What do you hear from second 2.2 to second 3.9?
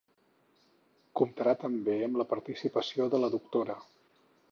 la participació de la doctora.